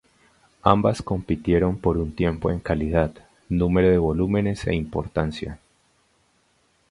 [0.63, 3.13] Ambas compitieron por un tiempo en calidad,
[3.49, 5.59] número de volúmenes e importancia.